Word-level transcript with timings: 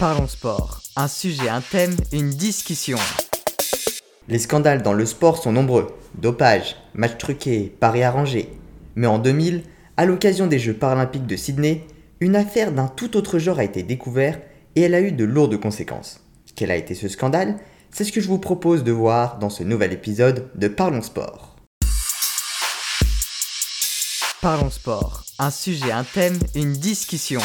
Parlons 0.00 0.28
sport. 0.28 0.80
Un 0.96 1.08
sujet, 1.08 1.50
un 1.50 1.60
thème, 1.60 1.94
une 2.10 2.30
discussion. 2.30 2.96
Les 4.28 4.38
scandales 4.38 4.80
dans 4.80 4.94
le 4.94 5.04
sport 5.04 5.36
sont 5.36 5.52
nombreux. 5.52 5.94
Dopage, 6.14 6.76
matchs 6.94 7.18
truqués, 7.18 7.76
paris 7.80 8.02
arrangés. 8.02 8.48
Mais 8.94 9.06
en 9.06 9.18
2000, 9.18 9.62
à 9.98 10.06
l'occasion 10.06 10.46
des 10.46 10.58
Jeux 10.58 10.72
paralympiques 10.72 11.26
de 11.26 11.36
Sydney, 11.36 11.86
une 12.20 12.34
affaire 12.34 12.72
d'un 12.72 12.88
tout 12.88 13.14
autre 13.18 13.38
genre 13.38 13.58
a 13.58 13.64
été 13.64 13.82
découverte 13.82 14.40
et 14.74 14.80
elle 14.80 14.94
a 14.94 15.02
eu 15.02 15.12
de 15.12 15.24
lourdes 15.24 15.60
conséquences. 15.60 16.24
Quel 16.56 16.70
a 16.70 16.76
été 16.76 16.94
ce 16.94 17.08
scandale? 17.08 17.58
C'est 17.90 18.04
ce 18.04 18.12
que 18.12 18.22
je 18.22 18.28
vous 18.28 18.38
propose 18.38 18.84
de 18.84 18.92
voir 18.92 19.38
dans 19.38 19.50
ce 19.50 19.64
nouvel 19.64 19.92
épisode 19.92 20.48
de 20.54 20.68
Parlons 20.68 21.02
Sport. 21.02 21.56
Parlons 24.40 24.70
sport. 24.70 25.24
Un 25.38 25.50
sujet, 25.50 25.92
un 25.92 26.04
thème, 26.04 26.38
une 26.54 26.72
discussion. 26.72 27.42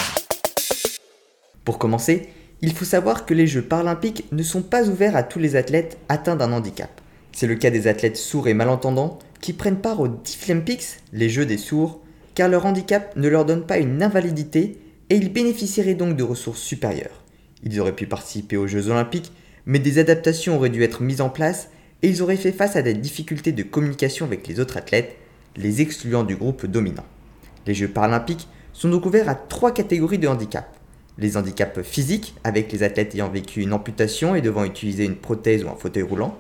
Pour 1.66 1.80
commencer, 1.80 2.30
il 2.66 2.74
faut 2.74 2.84
savoir 2.84 3.28
que 3.28 3.36
les 3.36 3.46
Jeux 3.46 3.62
paralympiques 3.62 4.26
ne 4.32 4.42
sont 4.42 4.64
pas 4.64 4.90
ouverts 4.90 5.16
à 5.16 5.22
tous 5.22 5.38
les 5.38 5.55
athlètes 5.55 6.00
atteints 6.10 6.36
d'un 6.36 6.52
handicap. 6.52 6.90
C'est 7.32 7.46
le 7.46 7.54
cas 7.54 7.70
des 7.70 7.86
athlètes 7.86 8.18
sourds 8.18 8.48
et 8.48 8.55
malentendants 8.55 9.20
qui 9.40 9.54
prennent 9.54 9.82
part 9.82 10.00
aux 10.00 10.08
Deaflympics, 10.08 10.98
les 11.14 11.30
Jeux 11.30 11.46
des 11.46 11.60
sourds, 11.60 12.02
car 12.34 12.50
leur 12.50 12.66
handicap 12.66 13.16
ne 13.18 13.28
leur 13.28 13.46
donne 13.46 13.68
pas 13.68 13.78
une 13.78 14.02
invalidité 14.02 14.80
et 15.12 15.16
ils 15.16 15.32
bénéficieraient 15.32 15.94
donc 15.94 16.18
de 16.18 16.24
ressources 16.24 16.60
supérieures. 16.60 17.24
Ils 17.62 17.80
auraient 17.80 17.96
pu 17.96 18.08
participer 18.08 18.58
aux 18.58 18.66
Jeux 18.66 18.90
olympiques, 18.90 19.32
mais 19.68 19.77
des 19.77 20.00
adaptations 20.00 20.55
auraient 20.55 20.70
dû 20.70 20.82
être 20.82 21.04
mises 21.04 21.22
en 21.22 21.30
place 21.30 21.70
et 22.02 22.10
ils 22.10 22.24
auraient 22.24 22.36
fait 22.36 22.52
face 22.52 22.76
à 22.76 22.82
des 22.82 22.96
difficultés 22.96 23.52
de 23.52 23.62
communication 23.62 24.26
avec 24.26 24.48
les 24.48 24.60
autres 24.60 24.77
athlètes, 24.77 25.18
les 25.55 25.82
excluant 25.82 26.24
du 26.24 26.36
groupe 26.36 26.66
dominant. 26.66 27.05
Les 27.68 27.76
Jeux 27.76 27.90
paralympiques 27.90 28.48
sont 28.74 28.90
donc 28.90 29.05
ouverts 29.05 29.30
à 29.30 29.36
trois 29.36 29.72
catégories 29.72 30.18
de 30.18 30.27
handicap. 30.27 30.74
Les 31.18 31.38
handicaps 31.38 31.82
physiques, 31.82 32.36
avec 32.44 32.72
les 32.72 32.84
athlètes 32.84 33.16
ayant 33.16 33.30
vécu 33.30 33.62
une 33.62 33.74
amputation 33.74 34.35
et 34.35 34.41
devant 34.41 34.66
utiliser 34.66 35.05
une 35.05 35.16
prothèse 35.16 35.63
ou 35.63 35.70
un 35.70 35.76
fauteuil 35.76 36.04
roulant. 36.04 36.38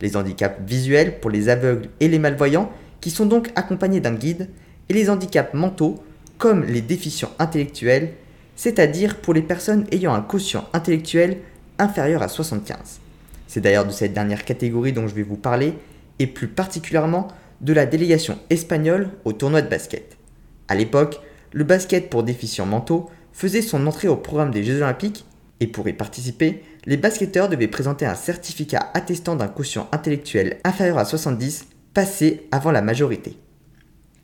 Les 0.00 0.16
handicaps 0.16 0.60
visuels 0.66 1.20
pour 1.20 1.30
les 1.30 1.48
aveugles 1.48 1.88
et 2.00 2.08
les 2.08 2.18
malvoyants, 2.18 2.70
qui 3.00 3.10
sont 3.10 3.26
donc 3.26 3.50
accompagnés 3.56 4.00
d'un 4.00 4.14
guide. 4.14 4.48
Et 4.88 4.94
les 4.94 5.08
handicaps 5.08 5.54
mentaux, 5.54 6.02
comme 6.38 6.64
les 6.64 6.82
déficients 6.82 7.30
intellectuels, 7.38 8.12
c'est-à-dire 8.56 9.16
pour 9.16 9.32
les 9.32 9.42
personnes 9.42 9.86
ayant 9.92 10.12
un 10.12 10.20
quotient 10.20 10.68
intellectuel 10.72 11.38
inférieur 11.78 12.22
à 12.22 12.28
75. 12.28 13.00
C'est 13.46 13.60
d'ailleurs 13.60 13.86
de 13.86 13.92
cette 13.92 14.12
dernière 14.12 14.44
catégorie 14.44 14.92
dont 14.92 15.08
je 15.08 15.14
vais 15.14 15.22
vous 15.22 15.36
parler, 15.36 15.74
et 16.18 16.26
plus 16.26 16.48
particulièrement 16.48 17.28
de 17.60 17.72
la 17.72 17.86
délégation 17.86 18.38
espagnole 18.50 19.10
au 19.24 19.32
tournoi 19.32 19.62
de 19.62 19.68
basket. 19.68 20.16
À 20.68 20.74
l'époque, 20.74 21.20
le 21.52 21.64
basket 21.64 22.10
pour 22.10 22.22
déficients 22.22 22.66
mentaux 22.66 23.10
faisait 23.32 23.62
son 23.62 23.86
entrée 23.86 24.08
au 24.08 24.16
programme 24.16 24.50
des 24.50 24.64
Jeux 24.64 24.82
Olympiques 24.82 25.24
et 25.60 25.66
pour 25.66 25.86
y 25.88 25.92
participer, 25.92 26.62
les 26.86 26.96
basketteurs 26.96 27.48
devaient 27.48 27.68
présenter 27.68 28.04
un 28.04 28.16
certificat 28.16 28.90
attestant 28.94 29.36
d'un 29.36 29.48
quotient 29.48 29.88
intellectuel 29.92 30.58
inférieur 30.64 30.98
à 30.98 31.04
70 31.04 31.66
passé 31.94 32.48
avant 32.50 32.72
la 32.72 32.82
majorité. 32.82 33.36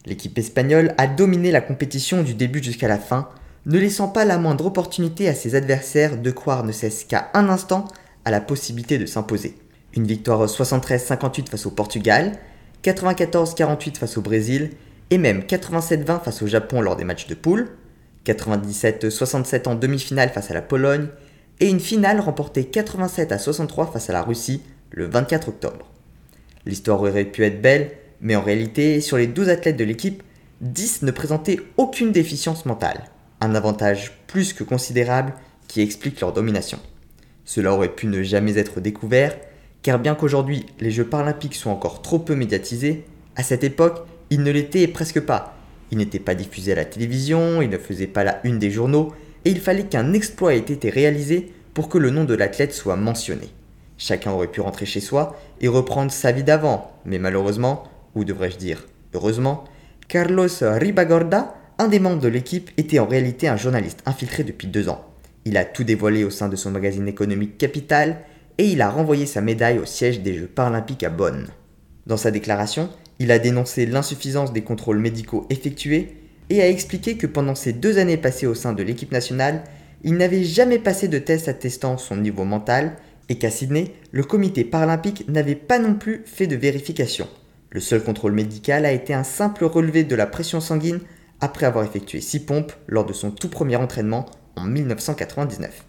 L'équipe 0.07 0.37
espagnole 0.39 0.95
a 0.99 1.07
dominé 1.07 1.53
la 1.53 1.61
compétition 1.61 2.23
du 2.23 2.35
début 2.35 2.63
jusqu'à 2.63 2.89
la 2.89 2.99
fin, 2.99 3.29
ne 3.67 3.79
laissant 3.79 4.09
pas 4.09 4.25
la 4.25 4.39
moindre 4.39 4.67
opportunité 4.67 5.29
à 5.29 5.35
ses 5.35 5.55
adversaires 5.55 6.17
de 6.17 6.31
croire 6.31 6.65
ne 6.65 6.73
cesse 6.73 7.05
qu'à 7.05 7.31
un 7.35 7.49
instant 7.49 7.87
à 8.25 8.31
la 8.31 8.41
possibilité 8.41 8.99
de 8.99 9.07
s'imposer. 9.07 9.55
Une 9.95 10.07
victoire 10.07 10.45
73-58 10.47 11.49
face 11.49 11.67
au 11.67 11.71
Portugal, 11.71 12.33
94-48 12.83 13.97
face 13.97 14.17
au 14.17 14.23
Brésil 14.23 14.71
et 15.11 15.19
même 15.19 15.41
87-20 15.41 16.23
face 16.23 16.43
au 16.43 16.47
Japon 16.47 16.81
lors 16.81 16.97
des 16.97 17.05
matchs 17.05 17.27
de 17.27 17.35
poule, 17.35 17.69
97-67 18.35 19.69
en 19.69 19.75
demi-finale 19.75 20.31
face 20.31 20.51
à 20.51 20.55
la 20.55 20.63
Pologne 20.63 21.09
et 21.61 21.69
une 21.69 21.81
finale 21.81 22.21
remportée 22.21 22.65
87 22.65 23.33
à 23.33 23.39
63 23.39 23.91
face 23.93 24.11
à 24.11 24.13
la 24.13 24.23
Russie 24.23 24.63
le 24.91 25.07
24 25.07 25.49
octobre. 25.49 25.91
L'histoire 26.67 27.01
aurait 27.01 27.25
pu 27.25 27.45
être 27.45 27.63
belle, 27.63 27.93
mais 28.21 28.37
en 28.37 28.43
réalité, 28.43 29.01
sur 29.01 29.17
les 29.17 29.27
12 29.27 29.49
athlètes 29.49 29.77
de 29.77 29.85
l'équipe, 29.85 30.23
10 30.61 31.03
ne 31.03 31.11
présentaient 31.11 31.61
aucune 31.77 32.13
déficience 32.13 32.67
mentale, 32.67 33.05
un 33.41 33.55
avantage 33.55 34.13
plus 34.27 34.53
que 34.53 34.65
considérable 34.65 35.33
qui 35.67 35.81
explique 35.81 36.21
leur 36.21 36.33
domination. 36.33 36.79
Cela 37.45 37.73
aurait 37.73 37.95
pu 37.95 38.07
ne 38.07 38.23
jamais 38.23 38.59
être 38.59 38.81
découvert, 38.81 39.37
car 39.83 39.99
bien 39.99 40.15
qu'aujourd'hui 40.15 40.67
les 40.81 40.91
Jeux 40.91 41.07
paralympiques 41.07 41.55
soient 41.55 41.73
encore 41.73 42.03
trop 42.03 42.19
peu 42.19 42.35
médiatisés, 42.35 43.05
à 43.37 43.43
cette 43.43 43.65
époque, 43.65 44.05
ils 44.31 44.43
ne 44.43 44.51
l'étaient 44.51 44.89
presque 44.89 45.21
pas, 45.21 45.58
il 45.91 45.99
n'était 45.99 46.19
pas 46.19 46.35
diffusé 46.35 46.73
à 46.73 46.77
la 46.77 46.85
télévision, 46.85 47.63
il 47.63 47.71
ne 47.71 47.79
faisait 47.79 48.07
pas 48.07 48.25
la 48.25 48.41
une 48.45 48.59
des 48.59 48.71
journaux, 48.71 49.13
et 49.45 49.51
il 49.51 49.61
fallait 49.61 49.87
qu'un 49.87 50.13
exploit 50.13 50.55
ait 50.55 50.59
été 50.59 50.91
réalisé 50.91 51.53
pour 51.75 51.89
que 51.89 51.99
le 51.99 52.11
nom 52.11 52.25
de 52.25 52.35
l'athlète 52.35 52.75
soit 52.75 52.97
mentionné. 52.97 53.49
Chacun 53.97 54.33
aurait 54.33 54.49
pu 54.49 54.61
rentrer 54.61 54.87
chez 54.87 55.01
soi 55.01 55.37
et 55.61 55.69
reprendre 55.69 56.13
sa 56.13 56.33
vie 56.33 56.45
d'avant, 56.45 56.93
mais 57.05 57.19
malheureusement, 57.19 57.85
ou 58.15 58.25
devrais-je 58.25 58.57
dire 58.57 58.87
heureusement, 59.15 59.65
Carlos 60.09 60.49
Ribagorda, 60.61 61.55
un 61.79 61.89
des 61.89 62.01
membres 62.01 62.21
de 62.21 62.29
l'équipe, 62.29 62.71
était 62.77 62.99
en 62.99 63.07
réalité 63.07 63.49
un 63.49 63.57
journaliste 63.57 64.03
infiltré 64.07 64.45
depuis 64.45 64.69
deux 64.69 64.89
ans. 64.89 65.05
Il 65.45 65.57
a 65.57 65.65
tout 65.65 65.85
dévoilé 65.85 66.25
au 66.25 66.31
sein 66.31 66.49
de 66.49 66.57
son 66.57 66.71
magazine 66.71 67.09
économique 67.09 67.59
Capital 67.59 68.19
et 68.59 68.67
il 68.67 68.83
a 68.83 68.91
renvoyé 68.91 69.27
sa 69.27 69.41
médaille 69.41 69.79
au 69.79 69.87
siège 69.87 70.21
des 70.21 70.35
Jeux 70.35 70.47
paralympiques 70.47 71.05
à 71.05 71.11
Bonn. 71.11 71.47
Dans 72.07 72.17
sa 72.17 72.31
déclaration, 72.31 72.89
il 73.19 73.33
a 73.33 73.39
dénoncé 73.39 73.87
l'insuffisance 73.87 74.53
des 74.53 74.63
contrôles 74.63 74.99
médicaux 74.99 75.47
effectués 75.51 76.17
et 76.51 76.63
a 76.63 76.69
expliqué 76.69 77.17
que 77.17 77.27
pendant 77.27 77.55
ses 77.55 77.73
deux 77.73 77.99
années 77.99 78.17
passées 78.17 78.47
au 78.47 78.55
sein 78.55 78.73
de 78.73 78.83
l'équipe 78.83 79.13
nationale, 79.13 79.65
il 80.05 80.15
n'avait 80.15 80.45
jamais 80.45 80.79
passé 80.79 81.09
de 81.09 81.19
test 81.19 81.49
attestant 81.49 81.99
son 81.99 82.17
niveau 82.17 82.45
mental 82.45 82.97
et 83.29 83.37
qu'à 83.37 83.51
Sydney, 83.51 83.93
le 84.13 84.23
comité 84.23 84.65
paralympique 84.65 85.29
n'avait 85.29 85.55
pas 85.55 85.79
non 85.79 85.95
plus 85.95 86.23
fait 86.25 86.47
de 86.47 86.57
vérification. 86.57 87.29
Le 87.71 87.81
seul 87.81 88.03
contrôle 88.03 88.33
médical 88.33 88.87
a 88.87 88.93
été 88.93 89.13
un 89.13 89.25
simple 89.25 89.65
relevé 89.65 90.05
de 90.05 90.17
la 90.17 90.27
pression 90.27 90.61
sanguine 90.61 91.01
après 91.41 91.67
avoir 91.67 91.85
effectué 91.85 92.21
six 92.21 92.41
pompes 92.41 92.73
lors 92.87 93.05
de 93.05 93.13
son 93.13 93.31
tout 93.31 93.49
premier 93.49 93.77
entraînement 93.77 94.27
en 94.57 94.65
1999. 94.65 95.85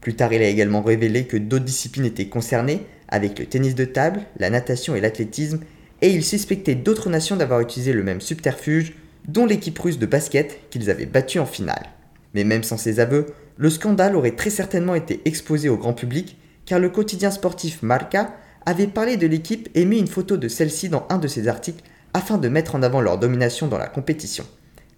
Plus 0.00 0.14
tard, 0.14 0.32
il 0.32 0.42
a 0.42 0.48
également 0.48 0.82
révélé 0.82 1.26
que 1.26 1.36
d'autres 1.36 1.64
disciplines 1.64 2.06
étaient 2.06 2.28
concernées, 2.28 2.86
avec 3.08 3.38
le 3.38 3.46
tennis 3.46 3.74
de 3.74 3.84
table, 3.84 4.22
la 4.38 4.50
natation 4.50 4.94
et 4.94 5.00
l'athlétisme, 5.00 5.60
et 6.02 6.10
il 6.10 6.24
suspectait 6.24 6.74
d'autres 6.74 7.10
nations 7.10 7.36
d'avoir 7.36 7.60
utilisé 7.60 7.92
le 7.92 8.02
même 8.02 8.20
subterfuge, 8.20 8.94
dont 9.28 9.46
l'équipe 9.46 9.78
russe 9.78 9.98
de 9.98 10.06
basket 10.06 10.60
qu'ils 10.70 10.90
avaient 10.90 11.06
battue 11.06 11.38
en 11.38 11.46
finale. 11.46 11.86
Mais 12.34 12.44
même 12.44 12.62
sans 12.62 12.76
ces 12.76 13.00
aveux, 13.00 13.26
le 13.56 13.70
scandale 13.70 14.16
aurait 14.16 14.36
très 14.36 14.50
certainement 14.50 14.94
été 14.94 15.20
exposé 15.24 15.68
au 15.68 15.76
grand 15.76 15.92
public, 15.92 16.36
car 16.64 16.78
le 16.78 16.88
quotidien 16.88 17.30
sportif 17.30 17.82
Marca 17.82 18.34
avait 18.66 18.86
parlé 18.86 19.16
de 19.16 19.26
l'équipe 19.26 19.68
et 19.74 19.84
mis 19.84 19.98
une 19.98 20.06
photo 20.06 20.36
de 20.36 20.48
celle-ci 20.48 20.88
dans 20.88 21.06
un 21.10 21.18
de 21.18 21.28
ses 21.28 21.48
articles 21.48 21.82
afin 22.14 22.38
de 22.38 22.48
mettre 22.48 22.74
en 22.74 22.82
avant 22.82 23.00
leur 23.00 23.18
domination 23.18 23.66
dans 23.66 23.78
la 23.78 23.88
compétition. 23.88 24.44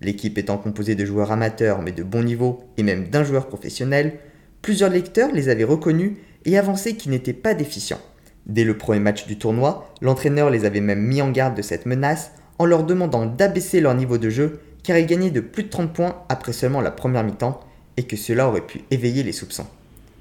L'équipe 0.00 0.38
étant 0.38 0.58
composée 0.58 0.94
de 0.94 1.04
joueurs 1.04 1.32
amateurs 1.32 1.80
mais 1.80 1.92
de 1.92 2.02
bon 2.02 2.22
niveau 2.22 2.64
et 2.76 2.82
même 2.82 3.08
d'un 3.08 3.24
joueur 3.24 3.46
professionnel, 3.46 4.18
plusieurs 4.62 4.90
lecteurs 4.90 5.32
les 5.32 5.48
avaient 5.48 5.64
reconnus 5.64 6.12
et 6.44 6.58
avançaient 6.58 6.94
qu'ils 6.94 7.12
n'étaient 7.12 7.32
pas 7.32 7.54
déficients. 7.54 8.00
Dès 8.46 8.64
le 8.64 8.76
premier 8.76 8.98
match 8.98 9.26
du 9.26 9.38
tournoi, 9.38 9.92
l'entraîneur 10.00 10.50
les 10.50 10.64
avait 10.64 10.80
même 10.80 11.02
mis 11.02 11.22
en 11.22 11.30
garde 11.30 11.56
de 11.56 11.62
cette 11.62 11.86
menace 11.86 12.32
en 12.58 12.64
leur 12.64 12.84
demandant 12.84 13.26
d'abaisser 13.26 13.80
leur 13.80 13.94
niveau 13.94 14.18
de 14.18 14.30
jeu 14.30 14.60
car 14.82 14.98
ils 14.98 15.06
gagnaient 15.06 15.30
de 15.30 15.40
plus 15.40 15.64
de 15.64 15.68
30 15.68 15.92
points 15.92 16.16
après 16.28 16.52
seulement 16.52 16.80
la 16.80 16.90
première 16.90 17.22
mi-temps 17.22 17.60
et 17.96 18.02
que 18.02 18.16
cela 18.16 18.48
aurait 18.48 18.66
pu 18.66 18.80
éveiller 18.90 19.22
les 19.22 19.32
soupçons. 19.32 19.66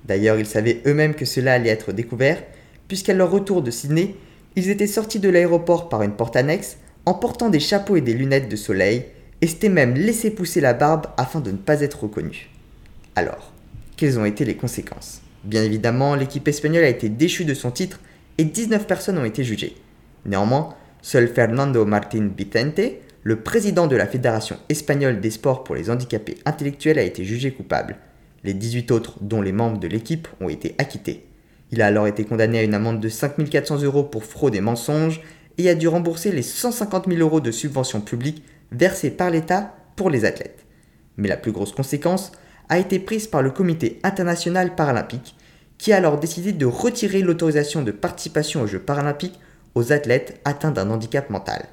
D'ailleurs, 0.06 0.38
ils 0.38 0.46
savaient 0.46 0.82
eux-mêmes 0.86 1.16
que 1.16 1.26
cela 1.26 1.54
allait 1.54 1.70
être 1.70 1.92
découvert 1.92 2.42
puisqu'à 2.88 3.14
leur 3.14 3.32
retour 3.32 3.62
de 3.62 3.72
Sydney, 3.72 4.16
ils 4.56 4.70
étaient 4.70 4.88
sortis 4.88 5.20
de 5.20 5.30
l'aéroport 5.30 5.90
par 5.90 6.04
une 6.04 6.12
porte 6.12 6.36
annexe 6.36 6.78
en 7.06 7.14
portant 7.16 7.50
des 7.50 7.60
chapeaux 7.60 7.96
et 7.96 8.02
des 8.02 8.14
lunettes 8.14 8.50
de 8.50 8.56
soleil 8.56 9.06
et 9.42 9.48
s'étaient 9.48 9.70
même 9.70 9.96
laissé 9.96 10.30
pousser 10.30 10.62
la 10.62 10.74
barbe 10.74 11.08
afin 11.18 11.40
de 11.40 11.52
ne 11.52 11.58
pas 11.58 11.82
être 11.82 12.04
reconnus. 12.04 12.48
Alors, 13.16 13.52
quelles 13.98 14.20
ont 14.20 14.26
été 14.26 14.46
les 14.46 14.56
conséquences? 14.56 15.22
Bien 15.44 15.64
évidemment, 15.64 16.16
l'équipe 16.16 16.48
espagnole 16.48 16.84
a 16.84 16.90
été 16.90 17.10
déchue 17.10 17.46
de 17.46 17.56
son 17.56 17.72
titre 17.72 18.00
et 18.42 18.44
19 18.44 18.88
personnes 18.88 19.20
ont 19.20 19.24
été 19.24 19.44
jugées. 19.44 19.76
Néanmoins, 20.26 20.74
seul 21.04 21.28
Fernando 21.28 21.86
Martín 21.86 22.32
Vicente, 22.36 22.82
le 23.22 23.36
président 23.36 23.86
de 23.86 23.96
la 23.96 24.08
Fédération 24.08 24.58
espagnole 24.68 25.22
des 25.22 25.30
sports 25.30 25.64
pour 25.64 25.76
les 25.76 25.92
handicapés 25.92 26.40
intellectuels, 26.46 26.98
a 26.98 27.04
été 27.04 27.24
jugé 27.24 27.52
coupable. 27.52 27.98
Les 28.44 28.56
18 28.56 28.90
autres, 28.90 29.20
dont 29.22 29.44
les 29.44 29.52
membres 29.52 29.78
de 29.78 29.88
l'équipe, 29.88 30.28
ont 30.40 30.50
été 30.50 30.74
acquittés. 30.80 31.28
Il 31.70 31.84
a 31.84 31.86
alors 31.86 32.08
été 32.08 32.24
condamné 32.24 32.58
à 32.58 32.64
une 32.64 32.74
amende 32.74 33.00
de 33.00 33.10
5400 33.10 33.84
euros 33.84 34.04
pour 34.06 34.24
fraude 34.24 34.56
et 34.56 34.62
mensonge 34.62 35.22
et 35.60 35.70
a 35.70 35.76
dû 35.76 35.88
rembourser 35.88 36.32
les 36.32 36.42
150 36.42 37.10
000 37.10 37.20
euros 37.20 37.42
de 37.42 37.52
subventions 37.52 38.02
publiques 38.02 38.44
versées 38.72 39.12
par 39.12 39.30
l'État 39.30 39.76
pour 39.96 40.10
les 40.10 40.26
athlètes. 40.26 40.66
Mais 41.18 41.28
la 41.28 41.38
plus 41.38 41.52
grosse 41.52 41.74
conséquence 41.74 42.32
a 42.70 42.80
été 42.80 42.98
prise 42.98 43.28
par 43.28 43.44
le 43.44 43.52
Comité 43.52 44.00
international 44.02 44.74
paralympique 44.74 45.36
qui 45.82 45.92
a 45.94 45.98
alors 45.98 46.20
décidé 46.20 46.52
de 46.52 46.68
retirer 46.68 47.24
l'autorisation 47.24 47.82
de 47.82 47.90
participation 47.90 48.62
aux 48.62 48.68
Jeux 48.68 48.78
paralympiques 48.78 49.40
aux 49.74 49.92
athlètes 49.92 50.40
atteints 50.46 50.70
d'un 50.70 50.92
handicap 50.92 51.32
mental. 51.32 51.66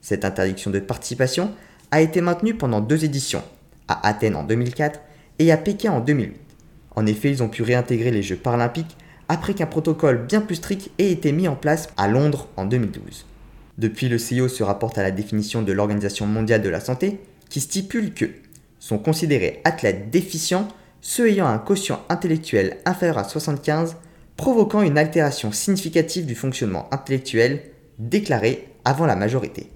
Cette 0.00 0.24
interdiction 0.24 0.72
de 0.72 0.80
participation 0.80 1.52
a 1.92 2.00
été 2.00 2.20
maintenue 2.20 2.54
pendant 2.54 2.80
deux 2.80 3.04
éditions, 3.04 3.44
à 3.86 4.04
Athènes 4.08 4.34
en 4.34 4.42
2004 4.42 4.98
et 5.38 5.52
à 5.52 5.56
Pékin 5.56 5.92
en 5.92 6.00
2008. 6.00 6.36
En 6.96 7.06
effet, 7.06 7.30
ils 7.30 7.40
ont 7.44 7.48
pu 7.48 7.62
réintégrer 7.62 8.10
les 8.10 8.24
Jeux 8.24 8.34
paralympiques 8.34 8.96
après 9.28 9.54
qu'un 9.54 9.66
protocole 9.66 10.26
bien 10.26 10.40
plus 10.40 10.56
strict 10.56 10.90
ait 10.98 11.12
été 11.12 11.30
mis 11.30 11.46
en 11.46 11.54
place 11.54 11.88
à 11.96 12.08
Londres 12.08 12.48
en 12.56 12.64
2012. 12.64 13.26
Depuis, 13.78 14.08
le 14.08 14.18
CIO 14.18 14.48
se 14.48 14.64
rapporte 14.64 14.98
à 14.98 15.04
la 15.04 15.12
définition 15.12 15.62
de 15.62 15.72
l'Organisation 15.72 16.26
mondiale 16.26 16.62
de 16.62 16.68
la 16.68 16.80
santé 16.80 17.20
qui 17.48 17.60
stipule 17.60 18.12
que 18.12 18.26
sont 18.80 18.98
considérés 18.98 19.60
athlètes 19.62 20.10
déficients 20.10 20.66
ceux 21.08 21.28
ayant 21.28 21.46
un 21.46 21.58
quotient 21.58 22.02
intellectuel 22.08 22.78
inférieur 22.84 23.18
à 23.18 23.22
75 23.22 23.96
provoquant 24.36 24.82
une 24.82 24.98
altération 24.98 25.52
significative 25.52 26.26
du 26.26 26.34
fonctionnement 26.34 26.88
intellectuel 26.90 27.62
déclaré 28.00 28.74
avant 28.84 29.06
la 29.06 29.14
majorité. 29.14 29.70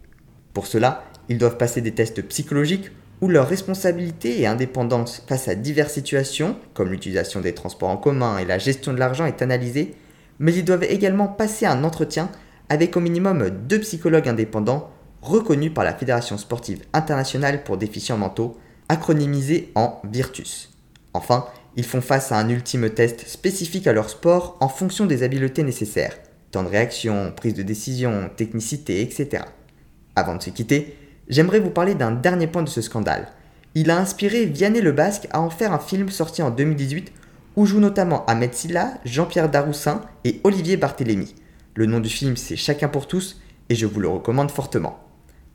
Pour 0.54 0.66
cela, 0.66 1.04
ils 1.28 1.38
doivent 1.38 1.56
passer 1.56 1.82
des 1.82 1.94
tests 1.94 2.20
psychologiques 2.22 2.90
où 3.20 3.28
leur 3.28 3.46
responsabilité 3.46 4.40
et 4.40 4.48
indépendance 4.48 5.22
face 5.28 5.46
à 5.46 5.54
diverses 5.54 5.92
situations, 5.92 6.56
comme 6.74 6.90
l'utilisation 6.90 7.40
des 7.40 7.54
transports 7.54 7.90
en 7.90 7.96
commun 7.96 8.38
et 8.38 8.44
la 8.44 8.58
gestion 8.58 8.92
de 8.92 8.98
l'argent, 8.98 9.24
est 9.24 9.40
analysée, 9.40 9.94
mais 10.40 10.52
ils 10.52 10.64
doivent 10.64 10.82
également 10.82 11.28
passer 11.28 11.64
un 11.64 11.84
entretien 11.84 12.28
avec 12.68 12.96
au 12.96 13.00
minimum 13.00 13.50
deux 13.50 13.78
psychologues 13.78 14.28
indépendants 14.28 14.90
reconnus 15.22 15.72
par 15.72 15.84
la 15.84 15.94
Fédération 15.94 16.38
sportive 16.38 16.82
internationale 16.92 17.62
pour 17.62 17.76
déficients 17.76 18.18
mentaux, 18.18 18.58
acronymisé 18.88 19.70
en 19.76 20.02
Virtus. 20.10 20.69
Enfin, 21.14 21.46
ils 21.76 21.84
font 21.84 22.00
face 22.00 22.32
à 22.32 22.38
un 22.38 22.48
ultime 22.48 22.90
test 22.90 23.26
spécifique 23.26 23.86
à 23.86 23.92
leur 23.92 24.10
sport 24.10 24.56
en 24.60 24.68
fonction 24.68 25.06
des 25.06 25.22
habiletés 25.22 25.62
nécessaires, 25.62 26.16
temps 26.50 26.62
de 26.62 26.68
réaction, 26.68 27.32
prise 27.34 27.54
de 27.54 27.62
décision, 27.62 28.30
technicité, 28.36 29.02
etc. 29.02 29.44
Avant 30.16 30.36
de 30.36 30.42
se 30.42 30.50
quitter, 30.50 30.96
j'aimerais 31.28 31.60
vous 31.60 31.70
parler 31.70 31.94
d'un 31.94 32.10
dernier 32.10 32.46
point 32.46 32.62
de 32.62 32.68
ce 32.68 32.82
scandale. 32.82 33.28
Il 33.74 33.90
a 33.90 33.98
inspiré 33.98 34.46
Vianney 34.46 34.80
Le 34.80 34.92
Basque 34.92 35.28
à 35.30 35.40
en 35.40 35.50
faire 35.50 35.72
un 35.72 35.78
film 35.78 36.10
sorti 36.10 36.42
en 36.42 36.50
2018 36.50 37.12
où 37.56 37.66
jouent 37.66 37.80
notamment 37.80 38.24
Ahmed 38.26 38.54
Silla, 38.54 38.94
Jean-Pierre 39.04 39.48
Daroussin 39.48 40.02
et 40.24 40.40
Olivier 40.44 40.76
Barthélémy. 40.76 41.34
Le 41.74 41.86
nom 41.86 42.00
du 42.00 42.08
film 42.08 42.36
c'est 42.36 42.56
Chacun 42.56 42.88
pour 42.88 43.06
tous 43.06 43.40
et 43.68 43.74
je 43.74 43.86
vous 43.86 44.00
le 44.00 44.08
recommande 44.08 44.50
fortement. 44.50 44.98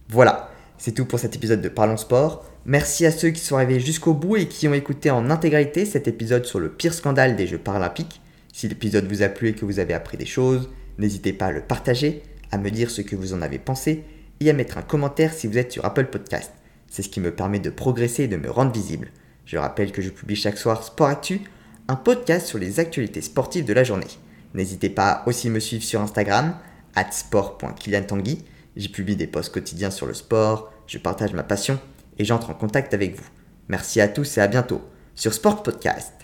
Voilà, 0.08 0.50
c'est 0.78 0.94
tout 0.94 1.06
pour 1.06 1.20
cet 1.20 1.36
épisode 1.36 1.62
de 1.62 1.70
Parlons 1.70 1.98
Sport. 1.98 2.46
Merci 2.66 3.06
à 3.06 3.12
ceux 3.12 3.30
qui 3.30 3.42
sont 3.42 3.56
arrivés 3.56 3.80
jusqu'au 3.80 4.14
bout 4.14 4.38
et 4.38 4.48
qui 4.48 4.68
ont 4.68 4.74
écouté 4.74 5.10
en 5.10 5.30
intégralité 5.30 5.86
cet 5.86 6.08
épisode 6.08 6.46
sur 6.46 6.60
le 6.60 6.70
pire 6.70 6.94
scandale 6.94 7.36
des 7.36 7.48
Jeux 7.48 7.58
paralympiques. 7.58 8.22
Si 8.52 8.68
l'épisode 8.68 9.08
vous 9.08 9.24
a 9.24 9.30
plu 9.30 9.50
et 9.50 9.54
que 9.54 9.66
vous 9.66 9.80
avez 9.80 9.94
appris 9.94 10.18
des 10.18 10.26
choses, 10.26 10.70
n'hésitez 10.98 11.34
pas 11.34 11.48
à 11.48 11.52
le 11.52 11.62
partager, 11.62 12.24
à 12.52 12.58
me 12.58 12.72
dire 12.72 12.90
ce 12.90 13.02
que 13.02 13.16
vous 13.16 13.34
en 13.34 13.42
avez 13.42 13.60
pensé 13.60 14.04
et 14.40 14.50
à 14.50 14.54
mettre 14.54 14.78
un 14.78 14.82
commentaire 14.82 15.34
si 15.34 15.48
vous 15.48 15.58
êtes 15.58 15.72
sur 15.72 15.86
Apple 15.86 16.06
Podcast. 16.06 16.52
C'est 16.88 17.04
ce 17.04 17.10
qui 17.10 17.20
me 17.20 17.34
permet 17.34 17.60
de 17.60 17.70
progresser 17.70 18.24
et 18.24 18.28
de 18.28 18.38
me 18.38 18.50
rendre 18.50 18.72
visible. 18.72 19.10
Je 19.46 19.58
rappelle 19.58 19.92
que 19.92 20.02
je 20.02 20.10
publie 20.10 20.36
chaque 20.36 20.58
soir 20.58 20.84
Sport 20.84 21.08
Actu, 21.08 21.42
un 21.88 21.96
podcast 21.96 22.48
sur 22.48 22.58
les 22.58 22.80
actualités 22.80 23.22
sportives 23.22 23.66
de 23.66 23.74
la 23.74 23.84
journée. 23.84 24.08
N'hésitez 24.54 24.90
pas 24.90 25.24
aussi 25.28 25.48
à 25.48 25.52
me 25.52 25.60
suivre 25.60 25.84
sur 25.84 26.02
Instagram, 26.02 26.56
at 26.96 27.12
sport.kiliantangui. 27.12 28.46
J'y 28.76 28.90
publie 28.90 29.16
des 29.16 29.28
posts 29.28 29.54
quotidiens 29.54 29.92
sur 29.92 30.06
le 30.06 30.14
sport, 30.14 30.72
je 30.88 30.98
partage 30.98 31.34
ma 31.34 31.44
passion 31.44 31.80
et 32.18 32.26
j'entre 32.26 32.50
en 32.50 32.54
contact 32.54 32.94
avec 32.94 33.16
vous. 33.16 33.28
Merci 33.68 34.02
à 34.02 34.08
tous 34.08 34.38
et 34.38 34.42
à 34.42 34.48
bientôt 34.48 34.82
sur 35.16 35.34
Sport 35.34 35.64
Podcast. 35.64 36.15